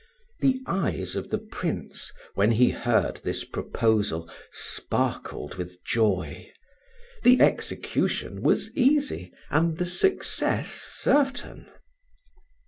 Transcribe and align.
The 0.39 0.59
eyes 0.65 1.15
of 1.15 1.29
the 1.29 1.37
Prince, 1.37 2.11
when 2.33 2.53
he 2.53 2.71
heard 2.71 3.17
this 3.17 3.43
proposal, 3.43 4.27
sparkled 4.51 5.57
with 5.59 5.77
joy. 5.85 6.49
The 7.21 7.39
execution 7.39 8.41
was 8.41 8.75
easy 8.75 9.31
and 9.51 9.77
the 9.77 9.85
success 9.85 10.71
certain. 10.71 11.69